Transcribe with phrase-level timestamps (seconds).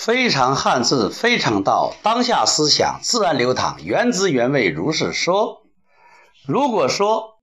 [0.00, 5.66] 非常汉字，非常道，当下思想自然流淌，原汁原味如是说。
[6.46, 7.40] 如果说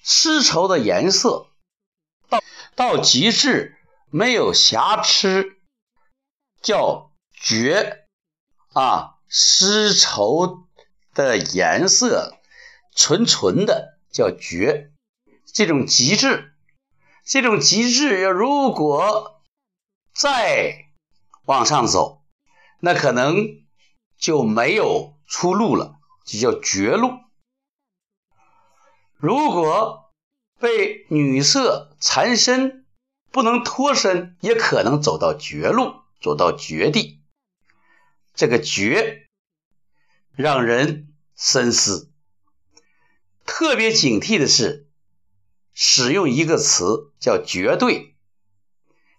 [0.00, 1.48] 丝绸的颜色
[2.28, 2.40] 到
[2.76, 3.76] 到极致
[4.10, 5.56] 没有瑕疵，
[6.62, 8.06] 叫绝
[8.72, 10.68] 啊；丝绸
[11.14, 12.38] 的颜色
[12.94, 14.92] 纯纯的叫绝，
[15.52, 16.54] 这种极致，
[17.24, 19.42] 这种极致要如果
[20.14, 20.86] 在。
[21.50, 22.22] 往上走，
[22.78, 23.64] 那可能
[24.16, 27.10] 就没有出路了，就叫绝路。
[29.16, 30.12] 如果
[30.60, 32.86] 被女色缠身，
[33.32, 37.20] 不能脱身，也可能走到绝路，走到绝地。
[38.32, 39.26] 这个绝
[40.30, 42.12] 让人深思，
[43.44, 44.88] 特别警惕的是
[45.74, 48.14] 使用一个词叫绝对。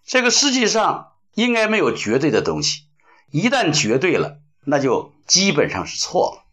[0.06, 1.11] 这个世界上。
[1.34, 2.84] 应该没有绝对的东西，
[3.30, 6.44] 一旦绝对了，那就基本上是错了。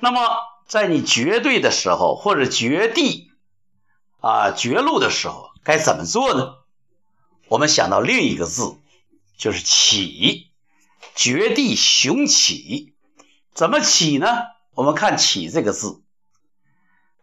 [0.00, 0.20] 那么，
[0.66, 3.30] 在你绝对的时候，或者绝地
[4.20, 6.54] 啊绝路的时候，该怎么做呢？
[7.48, 8.76] 我们想到另一个字，
[9.36, 10.50] 就是起，
[11.14, 12.94] 绝地雄起。
[13.54, 14.26] 怎么起呢？
[14.74, 16.00] 我们看“起”这个字，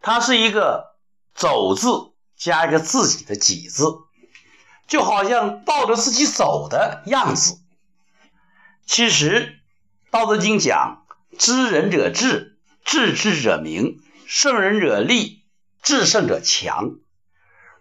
[0.01, 0.95] 它是一个
[1.33, 3.85] 走字加一个自己的己字。
[4.87, 7.59] 就好像抱着自己走的样子。
[8.85, 9.59] 其实，
[10.11, 11.05] 《道德经》讲
[11.37, 13.97] ：“知人者智，智之者明；
[14.27, 15.43] 胜人者力，
[15.81, 16.97] 智胜者强。”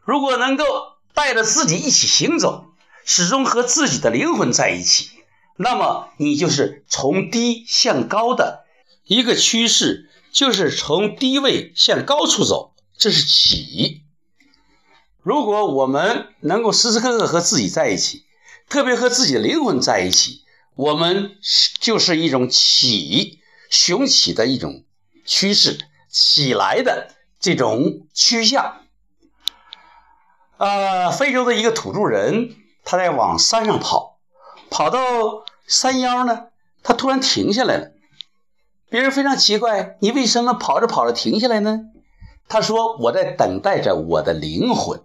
[0.02, 0.64] 如果能够
[1.12, 2.66] 带着自己一起行走，
[3.04, 5.10] 始终和自己的灵魂在一起，
[5.56, 8.64] 那么你就是从低向高的
[9.04, 14.03] 一个趋势，就是从低位向高处走，这是起。
[15.24, 18.26] 如果我们能够时时刻刻和自己在一起，
[18.68, 20.42] 特别和自己的灵魂在一起，
[20.74, 21.30] 我们
[21.80, 24.84] 就是一种起雄起的一种
[25.24, 25.78] 趋势，
[26.10, 27.08] 起来的
[27.40, 28.82] 这种趋向。
[30.58, 32.54] 呃，非洲的一个土著人，
[32.84, 34.18] 他在往山上跑，
[34.68, 35.00] 跑到
[35.66, 36.48] 山腰呢，
[36.82, 37.92] 他突然停下来了。
[38.90, 41.80] 别人非常奇怪，你为什么跑着跑着停下来呢？
[42.46, 45.02] 他说：“我在等待着我的灵魂。”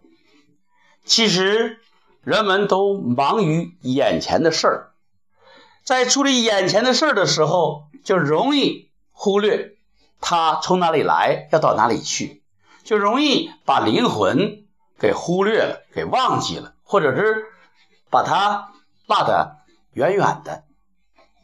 [1.06, 1.80] 其实，
[2.24, 4.92] 人们都忙于眼前的事儿，
[5.84, 9.76] 在处理眼前的事儿的时候，就容易忽略
[10.22, 12.44] 他从哪里来，要到哪里去，
[12.84, 14.68] 就容易把灵魂
[15.00, 17.46] 给忽略了，给忘记了，或者是
[18.10, 18.74] 把它
[19.08, 19.58] 落得
[19.94, 20.64] 远远的。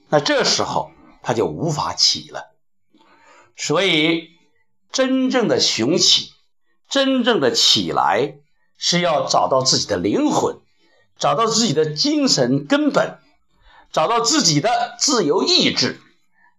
[0.09, 0.91] 那这时候
[1.23, 2.51] 他就无法起了。
[3.55, 4.29] 所以，
[4.91, 6.31] 真正的雄起，
[6.87, 8.35] 真正的起来。
[8.87, 10.59] 是要找到自己的灵魂，
[11.17, 13.17] 找到自己的精神根本，
[13.91, 15.99] 找到自己的自由意志，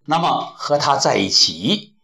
[0.07, 1.95] 那么和他在一起，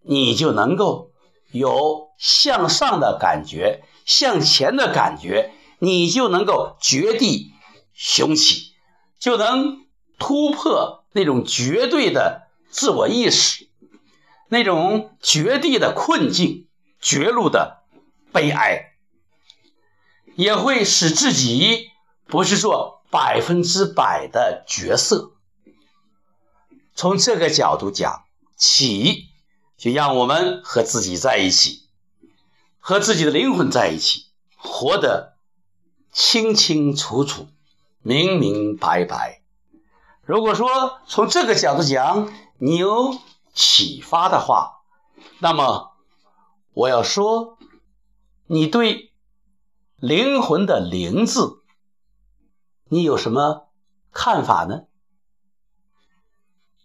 [0.00, 1.10] 你就能够
[1.52, 7.52] 有向上的感觉，向前的感觉，你就能够绝地
[7.92, 8.72] 雄起，
[9.18, 9.84] 就能
[10.18, 13.68] 突破那种绝对的自我意识，
[14.48, 16.66] 那种绝地的困境，
[16.98, 17.82] 绝路的
[18.32, 18.95] 悲哀。
[20.36, 21.90] 也会使自己
[22.26, 25.32] 不是做百分之百的角色。
[26.94, 28.24] 从这个角度讲，
[28.56, 29.28] 起
[29.78, 31.88] 就让我们和自己在一起，
[32.78, 34.26] 和自己的灵魂在一起，
[34.56, 35.36] 活得
[36.12, 37.48] 清清楚楚、
[38.02, 39.40] 明明白白。
[40.22, 43.18] 如果说从这个角度讲，你有
[43.54, 44.82] 启发的话，
[45.38, 45.92] 那么
[46.74, 47.56] 我要说，
[48.46, 49.12] 你对。
[49.98, 51.62] 灵魂的“灵”字，
[52.90, 53.68] 你有什么
[54.12, 54.82] 看法呢？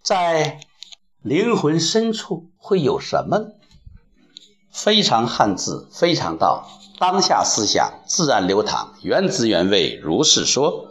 [0.01, 0.61] 在
[1.21, 3.51] 灵魂深处会有什么？
[4.71, 6.69] 非常汉字，非常道，
[6.99, 10.87] 当下思想自然流淌，原汁原味，如是说。